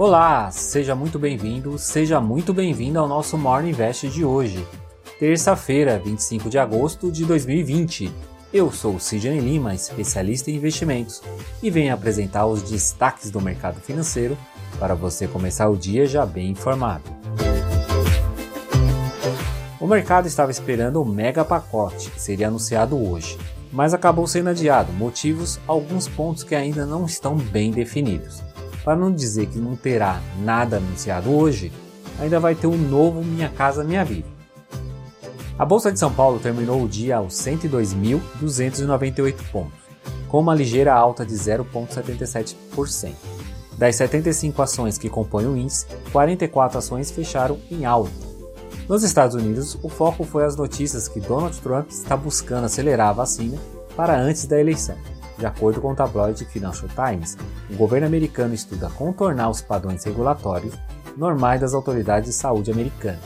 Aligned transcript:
Olá, 0.00 0.50
seja 0.50 0.94
muito 0.94 1.18
bem-vindo, 1.18 1.78
seja 1.78 2.22
muito 2.22 2.54
bem-vindo 2.54 2.98
ao 2.98 3.06
nosso 3.06 3.36
Morning 3.36 3.68
Invest 3.68 4.08
de 4.08 4.24
hoje, 4.24 4.66
terça-feira, 5.18 5.98
25 5.98 6.48
de 6.48 6.58
agosto 6.58 7.12
de 7.12 7.26
2020. 7.26 8.10
Eu 8.50 8.72
sou 8.72 8.98
Sidney 8.98 9.40
Lima, 9.40 9.74
especialista 9.74 10.50
em 10.50 10.54
investimentos, 10.54 11.22
e 11.62 11.68
venho 11.68 11.92
apresentar 11.92 12.46
os 12.46 12.62
destaques 12.62 13.30
do 13.30 13.42
mercado 13.42 13.78
financeiro 13.78 14.38
para 14.78 14.94
você 14.94 15.28
começar 15.28 15.68
o 15.68 15.76
dia 15.76 16.06
já 16.06 16.24
bem 16.24 16.52
informado. 16.52 17.04
O 19.78 19.86
mercado 19.86 20.26
estava 20.26 20.50
esperando 20.50 21.02
o 21.02 21.04
mega 21.04 21.44
pacote 21.44 22.10
que 22.10 22.22
seria 22.22 22.48
anunciado 22.48 22.96
hoje, 22.98 23.36
mas 23.70 23.92
acabou 23.92 24.26
sendo 24.26 24.48
adiado, 24.48 24.94
motivos 24.94 25.60
alguns 25.66 26.08
pontos 26.08 26.42
que 26.42 26.54
ainda 26.54 26.86
não 26.86 27.04
estão 27.04 27.36
bem 27.36 27.70
definidos. 27.70 28.48
Para 28.84 28.96
não 28.96 29.12
dizer 29.12 29.46
que 29.46 29.58
não 29.58 29.74
terá 29.76 30.20
nada 30.38 30.78
anunciado 30.78 31.30
hoje, 31.30 31.72
ainda 32.18 32.40
vai 32.40 32.54
ter 32.54 32.66
um 32.66 32.76
novo 32.76 33.24
Minha 33.24 33.48
Casa 33.48 33.82
Minha 33.84 34.04
Vida. 34.04 34.28
A 35.58 35.64
Bolsa 35.66 35.92
de 35.92 35.98
São 35.98 36.12
Paulo 36.12 36.38
terminou 36.38 36.82
o 36.82 36.88
dia 36.88 37.18
aos 37.18 37.34
102.298 37.34 39.34
pontos, 39.52 39.78
com 40.28 40.40
uma 40.40 40.54
ligeira 40.54 40.94
alta 40.94 41.26
de 41.26 41.34
0,77%. 41.34 43.12
Das 43.76 43.96
75 43.96 44.62
ações 44.62 44.96
que 44.98 45.10
compõem 45.10 45.46
o 45.46 45.56
índice, 45.56 45.86
44 46.12 46.78
ações 46.78 47.10
fecharam 47.10 47.58
em 47.70 47.84
alta. 47.84 48.30
Nos 48.88 49.02
Estados 49.02 49.34
Unidos, 49.36 49.78
o 49.82 49.88
foco 49.88 50.22
foi 50.24 50.44
as 50.44 50.54
notícias 50.56 51.08
que 51.08 51.20
Donald 51.20 51.58
Trump 51.60 51.90
está 51.90 52.16
buscando 52.16 52.64
acelerar 52.64 53.08
a 53.08 53.12
vacina 53.12 53.58
para 53.94 54.18
antes 54.18 54.46
da 54.46 54.58
eleição. 54.58 54.96
De 55.40 55.46
acordo 55.46 55.80
com 55.80 55.92
o 55.92 55.96
tabloide 55.96 56.44
Financial 56.44 56.86
Times, 56.88 57.38
o 57.70 57.74
governo 57.74 58.06
americano 58.06 58.52
estuda 58.52 58.90
contornar 58.90 59.48
os 59.48 59.62
padrões 59.62 60.04
regulatórios 60.04 60.74
normais 61.16 61.62
das 61.62 61.72
autoridades 61.72 62.28
de 62.28 62.34
saúde 62.34 62.70
americanas 62.70 63.24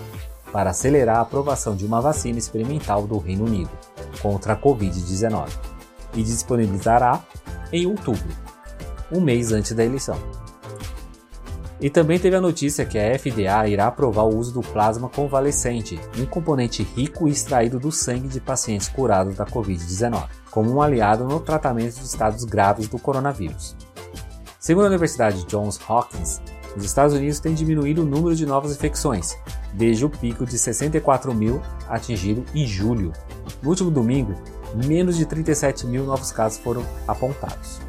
para 0.52 0.70
acelerar 0.70 1.16
a 1.16 1.22
aprovação 1.22 1.74
de 1.74 1.84
uma 1.84 2.00
vacina 2.00 2.38
experimental 2.38 3.04
do 3.04 3.18
Reino 3.18 3.44
Unido 3.44 3.70
contra 4.22 4.52
a 4.52 4.56
Covid-19 4.56 5.48
e 6.14 6.22
disponibilizará 6.22 7.20
em 7.72 7.84
outubro, 7.84 8.32
um 9.10 9.20
mês 9.20 9.50
antes 9.50 9.72
da 9.72 9.84
eleição. 9.84 10.43
E 11.80 11.90
também 11.90 12.18
teve 12.18 12.36
a 12.36 12.40
notícia 12.40 12.84
que 12.84 12.98
a 12.98 13.18
FDA 13.18 13.68
irá 13.68 13.86
aprovar 13.86 14.22
o 14.22 14.36
uso 14.36 14.52
do 14.52 14.60
plasma 14.60 15.08
convalescente, 15.08 16.00
um 16.16 16.24
componente 16.24 16.82
rico 16.82 17.28
extraído 17.28 17.80
do 17.80 17.90
sangue 17.90 18.28
de 18.28 18.40
pacientes 18.40 18.88
curados 18.88 19.36
da 19.36 19.44
Covid-19, 19.44 20.28
como 20.50 20.72
um 20.72 20.80
aliado 20.80 21.24
no 21.24 21.40
tratamento 21.40 21.96
de 21.96 22.06
estados 22.06 22.44
graves 22.44 22.88
do 22.88 22.98
coronavírus. 22.98 23.76
Segundo 24.58 24.84
a 24.84 24.88
Universidade 24.88 25.44
Johns 25.46 25.78
Hopkins, 25.88 26.40
os 26.76 26.84
Estados 26.84 27.14
Unidos 27.14 27.38
têm 27.38 27.54
diminuído 27.54 28.02
o 28.02 28.06
número 28.06 28.34
de 28.34 28.46
novas 28.46 28.72
infecções, 28.72 29.36
desde 29.72 30.04
o 30.04 30.10
pico 30.10 30.46
de 30.46 30.58
64 30.58 31.34
mil 31.34 31.60
atingido 31.88 32.44
em 32.54 32.66
julho. 32.66 33.12
No 33.62 33.70
último 33.70 33.90
domingo, 33.90 34.34
menos 34.86 35.16
de 35.16 35.26
37 35.26 35.86
mil 35.86 36.04
novos 36.04 36.32
casos 36.32 36.58
foram 36.58 36.84
apontados. 37.06 37.80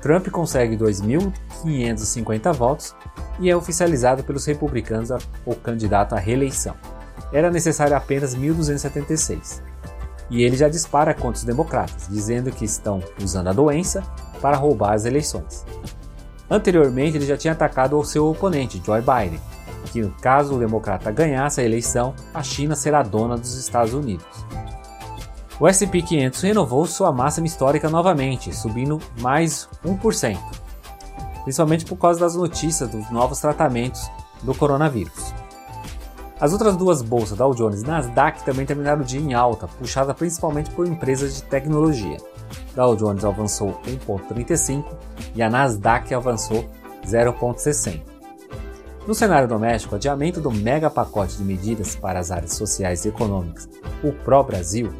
Trump 0.00 0.28
consegue 0.28 0.76
2.550 0.76 2.52
votos 2.52 2.94
e 3.40 3.50
é 3.50 3.56
oficializado 3.56 4.22
pelos 4.22 4.44
republicanos 4.46 5.10
o 5.44 5.54
candidato 5.54 6.14
à 6.14 6.18
reeleição. 6.18 6.74
Era 7.32 7.50
necessário 7.50 7.96
apenas 7.96 8.36
1.276. 8.36 9.60
E 10.30 10.42
ele 10.42 10.56
já 10.56 10.68
dispara 10.68 11.14
contra 11.14 11.38
os 11.38 11.44
democratas, 11.44 12.06
dizendo 12.08 12.50
que 12.50 12.64
estão 12.64 13.02
usando 13.22 13.48
a 13.48 13.52
doença 13.52 14.02
para 14.40 14.56
roubar 14.56 14.92
as 14.92 15.04
eleições. 15.04 15.64
Anteriormente, 16.50 17.16
ele 17.16 17.26
já 17.26 17.36
tinha 17.36 17.52
atacado 17.52 17.98
o 17.98 18.04
seu 18.04 18.26
oponente, 18.28 18.80
Joe 18.84 19.00
Biden, 19.00 19.40
que 19.92 20.06
caso 20.20 20.54
o 20.54 20.58
democrata 20.58 21.10
ganhasse 21.10 21.60
a 21.60 21.64
eleição, 21.64 22.14
a 22.32 22.42
China 22.42 22.74
será 22.74 23.02
dona 23.02 23.36
dos 23.36 23.54
Estados 23.56 23.94
Unidos. 23.94 24.26
O 25.60 25.66
S&P 25.66 26.02
500 26.02 26.40
renovou 26.42 26.86
sua 26.86 27.10
máxima 27.10 27.48
histórica 27.48 27.90
novamente, 27.90 28.54
subindo 28.54 29.00
mais 29.20 29.68
1%, 29.84 30.38
principalmente 31.42 31.84
por 31.84 31.96
causa 31.96 32.20
das 32.20 32.36
notícias 32.36 32.88
dos 32.88 33.10
novos 33.10 33.40
tratamentos 33.40 34.08
do 34.42 34.54
coronavírus. 34.54 35.34
As 36.40 36.52
outras 36.52 36.76
duas 36.76 37.02
bolsas, 37.02 37.36
Dow 37.36 37.52
Jones 37.52 37.82
e 37.82 37.86
Nasdaq, 37.86 38.44
também 38.44 38.64
terminaram 38.64 39.02
o 39.02 39.04
dia 39.04 39.20
em 39.20 39.34
alta, 39.34 39.66
puxada 39.66 40.14
principalmente 40.14 40.70
por 40.70 40.86
empresas 40.86 41.34
de 41.34 41.42
tecnologia. 41.42 42.18
Dow 42.76 42.94
Jones 42.94 43.24
avançou 43.24 43.80
1,35 43.84 44.84
e 45.34 45.42
a 45.42 45.50
Nasdaq 45.50 46.14
avançou 46.14 46.64
0,60. 47.04 48.00
No 49.04 49.14
cenário 49.14 49.48
doméstico, 49.48 49.94
o 49.94 49.96
adiamento 49.96 50.40
do 50.40 50.52
mega 50.52 50.88
pacote 50.88 51.38
de 51.38 51.42
medidas 51.42 51.96
para 51.96 52.20
as 52.20 52.30
áreas 52.30 52.52
sociais 52.52 53.04
e 53.04 53.08
econômicas, 53.08 53.68
o 54.04 54.12
Pro 54.12 54.44
Brasil, 54.44 54.92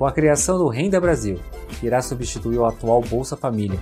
com 0.00 0.06
a 0.06 0.12
criação 0.12 0.56
do 0.56 0.66
Renda 0.66 0.98
Brasil, 0.98 1.38
que 1.68 1.84
irá 1.84 2.00
substituir 2.00 2.56
o 2.56 2.64
atual 2.64 3.02
Bolsa 3.02 3.36
Família, 3.36 3.78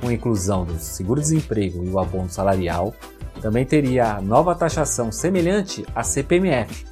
com 0.00 0.06
a 0.06 0.12
inclusão 0.12 0.64
do 0.64 0.78
seguro-desemprego 0.78 1.82
e 1.82 1.88
o 1.88 1.98
abono 1.98 2.30
salarial, 2.30 2.94
também 3.42 3.64
teria 3.66 4.12
a 4.12 4.20
nova 4.20 4.54
taxação 4.54 5.10
semelhante 5.10 5.84
à 5.92 6.04
CPMF. 6.04 6.86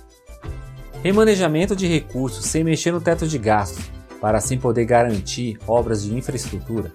Remanejamento 1.05 1.77
de 1.77 1.87
recursos 1.87 2.47
sem 2.47 2.65
mexer 2.65 2.91
no 2.91 3.01
teto 3.01 3.29
de 3.29 3.39
gastos, 3.39 3.93
para 4.21 4.39
assim 4.39 4.59
poder 4.59 4.87
garantir 4.87 5.57
obras 5.69 6.03
de 6.03 6.13
infraestrutura. 6.13 6.93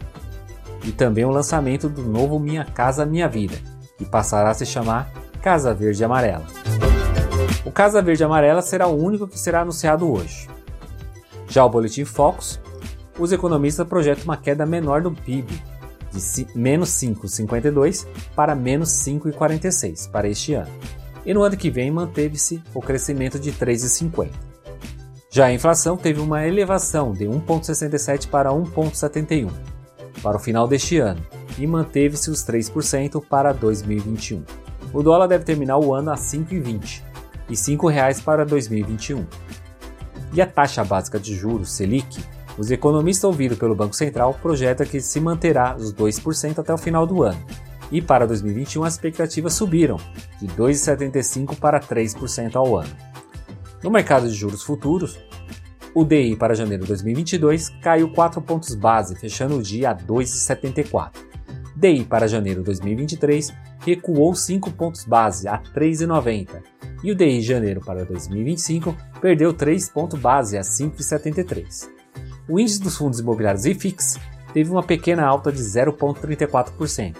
E 0.83 0.91
também 0.91 1.23
o 1.23 1.31
lançamento 1.31 1.87
do 1.87 2.03
novo 2.03 2.37
Minha 2.41 2.65
Casa 2.65 3.05
Minha 3.05 3.29
Vida, 3.29 3.55
que 3.97 4.03
passará 4.03 4.49
a 4.49 4.53
se 4.53 4.65
chamar 4.65 5.13
Casa 5.41 5.73
Verde 5.73 6.03
Amarela. 6.03 6.45
O 7.63 7.71
Casa 7.71 8.01
Verde 8.01 8.25
Amarela 8.25 8.61
será 8.61 8.85
o 8.85 9.01
único 9.01 9.25
que 9.25 9.39
será 9.39 9.61
anunciado 9.61 10.11
hoje. 10.11 10.58
Já 11.49 11.65
o 11.65 11.69
Boletim 11.69 12.05
Focus, 12.05 12.59
os 13.17 13.31
economistas 13.31 13.87
projetam 13.87 14.23
uma 14.25 14.37
queda 14.37 14.65
menor 14.65 15.01
do 15.01 15.11
PIB, 15.11 15.51
de 16.11 16.47
menos 16.55 16.89
5,52 16.91 18.07
para 18.35 18.55
menos 18.55 18.89
5,46 18.89 20.09
para 20.09 20.27
este 20.27 20.53
ano. 20.53 20.71
E 21.25 21.33
no 21.33 21.43
ano 21.43 21.57
que 21.57 21.69
vem 21.69 21.91
manteve-se 21.91 22.63
o 22.73 22.79
crescimento 22.79 23.39
de 23.39 23.51
3,50. 23.51 24.29
Já 25.31 25.45
a 25.45 25.53
inflação 25.53 25.97
teve 25.97 26.19
uma 26.19 26.47
elevação 26.47 27.11
de 27.11 27.25
1,67 27.25 28.29
para 28.29 28.51
1,71 28.51 29.51
para 30.23 30.37
o 30.37 30.39
final 30.39 30.67
deste 30.67 30.97
ano 30.97 31.21
e 31.57 31.67
manteve-se 31.67 32.29
os 32.29 32.43
3% 32.43 33.23
para 33.27 33.53
2021. 33.53 34.43
O 34.93 35.03
dólar 35.03 35.27
deve 35.27 35.43
terminar 35.43 35.77
o 35.77 35.93
ano 35.93 36.11
a 36.11 36.15
5,20 36.15 37.03
e 37.47 37.53
R$ 37.53 37.55
5,00 37.55 38.23
para 38.23 38.45
2021. 38.45 39.25
E 40.33 40.41
a 40.41 40.45
taxa 40.45 40.83
básica 40.83 41.19
de 41.19 41.35
juros, 41.35 41.71
Selic, 41.71 42.23
os 42.57 42.69
economistas 42.69 43.23
ouvidos 43.23 43.57
pelo 43.57 43.75
Banco 43.75 43.95
Central 43.95 44.33
projetam 44.41 44.85
que 44.85 44.99
se 44.99 45.19
manterá 45.19 45.75
os 45.77 45.93
2% 45.93 46.59
até 46.59 46.73
o 46.73 46.77
final 46.77 47.07
do 47.07 47.23
ano. 47.23 47.39
E 47.91 48.01
para 48.01 48.27
2021 48.27 48.83
as 48.83 48.93
expectativas 48.93 49.53
subiram 49.53 49.97
de 50.39 50.47
2,75% 50.47 51.57
para 51.57 51.79
3% 51.79 52.55
ao 52.55 52.77
ano. 52.77 52.95
No 53.81 53.89
mercado 53.89 54.27
de 54.27 54.35
juros 54.35 54.61
futuros, 54.61 55.17
o 55.95 56.03
DI 56.03 56.35
para 56.35 56.53
janeiro 56.53 56.83
de 56.83 56.89
2022 56.89 57.69
caiu 57.81 58.11
4 58.11 58.41
pontos 58.41 58.75
base, 58.75 59.15
fechando 59.15 59.57
o 59.57 59.63
dia 59.63 59.91
a 59.91 59.95
2,74. 59.95 61.11
DI 61.75 62.03
para 62.03 62.27
janeiro 62.27 62.59
de 62.59 62.65
2023 62.65 63.53
recuou 63.79 64.35
5 64.35 64.69
pontos 64.71 65.05
base 65.05 65.47
a 65.47 65.57
3,90 65.57 66.61
e 67.03 67.11
o 67.11 67.15
DI 67.15 67.41
janeiro 67.41 67.81
para 67.81 68.05
2025 68.05 68.95
perdeu 69.21 69.53
3 69.53 69.89
pontos 69.89 70.19
base 70.19 70.57
a 70.57 70.61
5,73. 70.61 71.89
O 72.47 72.59
índice 72.59 72.81
dos 72.81 72.97
fundos 72.97 73.19
imobiliários 73.19 73.65
IFIX 73.65 74.19
teve 74.53 74.71
uma 74.71 74.83
pequena 74.83 75.25
alta 75.25 75.51
de 75.51 75.59
0,34% 75.59 77.15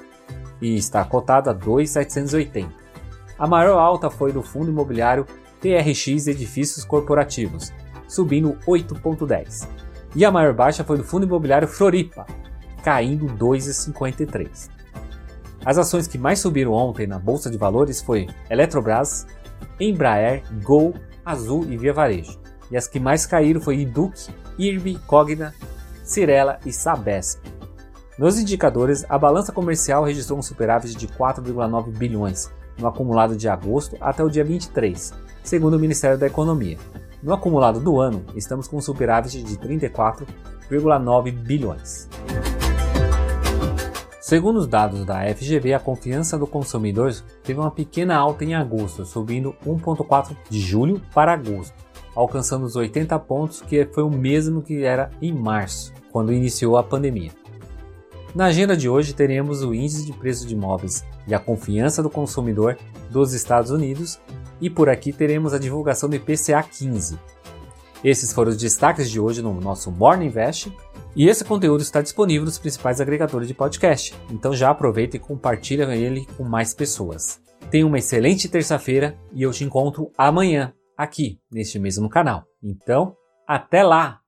e 0.62 0.76
está 0.76 1.04
cotado 1.06 1.50
a 1.50 1.54
2,780. 1.54 2.74
A 3.38 3.48
maior 3.48 3.78
alta 3.78 4.10
foi 4.10 4.34
do 4.34 4.42
fundo 4.42 4.70
imobiliário 4.70 5.26
TRX 5.62 6.28
Edifícios 6.28 6.84
Corporativos, 6.84 7.72
subindo 8.08 8.58
8,10. 8.68 9.68
E 10.16 10.26
a 10.26 10.32
maior 10.32 10.54
baixa 10.54 10.84
foi 10.84 10.98
do 10.98 11.04
fundo 11.04 11.26
imobiliário 11.26 11.68
Floripa, 11.68 12.26
caindo 12.84 13.28
2,53. 13.28 14.70
As 15.64 15.78
ações 15.78 16.08
que 16.08 16.18
mais 16.18 16.40
subiram 16.40 16.72
ontem 16.72 17.06
na 17.06 17.20
bolsa 17.20 17.50
de 17.50 17.58
valores 17.58 18.02
foi 18.02 18.28
Eletrobras, 18.50 19.28
Embraer, 19.80 20.44
Gol, 20.64 20.94
Azul 21.26 21.66
e 21.70 21.78
Via 21.78 21.94
Varejo. 21.94 22.40
E 22.72 22.78
as 22.78 22.88
que 22.88 23.00
mais 23.00 23.26
caíram 23.26 23.62
foi 23.62 23.80
Iduc, 23.80 24.30
Irbi, 24.58 25.00
Cogna, 25.08 25.54
Cirela 26.04 26.60
e 26.66 26.72
Sabesp. 26.72 27.42
Nos 28.18 28.38
indicadores, 28.38 29.06
a 29.08 29.18
balança 29.18 29.52
comercial 29.52 30.04
registrou 30.04 30.38
um 30.38 30.42
superávit 30.42 30.96
de 30.96 31.08
4,9 31.08 31.92
bilhões 31.92 32.52
no 32.78 32.88
acumulado 32.88 33.36
de 33.36 33.48
agosto 33.48 33.96
até 34.02 34.24
o 34.24 34.30
dia 34.30 34.44
23, 34.44 35.14
segundo 35.44 35.76
o 35.76 35.80
Ministério 35.80 36.18
da 36.18 36.28
Economia. 36.28 36.78
No 37.22 37.34
acumulado 37.34 37.80
do 37.80 38.00
ano, 38.00 38.26
estamos 38.36 38.68
com 38.68 38.78
um 38.78 38.82
superávit 38.82 39.44
de 39.44 39.58
34,9 39.58 41.32
bilhões. 41.32 42.10
Segundo 44.30 44.58
os 44.58 44.68
dados 44.68 45.04
da 45.06 45.22
FGV, 45.34 45.74
a 45.74 45.80
confiança 45.80 46.38
do 46.38 46.46
consumidor 46.46 47.12
teve 47.44 47.60
uma 47.60 47.72
pequena 47.72 48.16
alta 48.16 48.46
em 48.46 48.54
agosto, 48.54 49.04
subindo 49.04 49.56
1,4 49.66 50.38
de 50.48 50.60
julho 50.60 51.02
para 51.16 51.34
agosto, 51.34 51.74
alcançando 52.16 52.64
os 52.64 52.76
80 52.76 53.18
pontos, 53.18 53.60
que 53.60 53.84
foi 53.86 54.04
o 54.04 54.10
mesmo 54.12 54.62
que 54.62 54.84
era 54.84 55.10
em 55.20 55.34
março, 55.34 55.92
quando 56.12 56.32
iniciou 56.32 56.78
a 56.78 56.84
pandemia. 56.84 57.32
Na 58.36 58.46
agenda 58.46 58.78
de 58.78 58.88
hoje 58.88 59.16
teremos 59.16 59.64
o 59.64 59.74
índice 59.74 60.06
de 60.06 60.14
preço 60.14 60.46
de 60.46 60.54
imóveis 60.54 61.04
e 61.26 61.34
a 61.34 61.40
confiança 61.40 62.04
do 62.04 62.10
consumidor 62.12 62.78
dos 63.10 63.34
Estados 63.34 63.72
Unidos 63.72 64.20
e 64.62 64.70
por 64.70 64.90
aqui 64.90 65.12
teremos 65.12 65.56
a 65.56 65.58
divulgação 65.58 66.08
do 66.08 66.16
IPCA 66.16 66.62
15. 66.62 67.18
Esses 68.04 68.32
foram 68.32 68.52
os 68.52 68.58
destaques 68.58 69.10
de 69.10 69.20
hoje 69.20 69.42
no 69.42 69.54
nosso 69.60 69.92
Morning 69.92 70.28
Invest 70.28 70.72
e 71.16 71.28
esse 71.28 71.44
conteúdo 71.44 71.82
está 71.82 72.02
disponível 72.02 72.46
nos 72.46 72.58
principais 72.58 73.02
agregadores 73.02 73.48
de 73.48 73.54
podcast, 73.54 74.16
então 74.32 74.54
já 74.54 74.70
aproveita 74.70 75.18
e 75.18 75.20
compartilha 75.20 75.84
ele 75.96 76.26
com 76.38 76.44
mais 76.44 76.74
pessoas. 76.74 77.42
Tenha 77.70 77.86
uma 77.86 78.00
excelente 78.00 78.48
terça-feira 78.48 79.18
e 79.34 79.44
eu 79.44 79.52
te 79.52 79.64
encontro 79.64 80.12
amanhã 80.18 80.74
aqui 80.98 81.40
neste 81.52 81.78
mesmo 81.78 82.10
canal. 82.10 82.46
Então, 82.64 83.16
até 83.48 83.84
lá! 83.84 84.22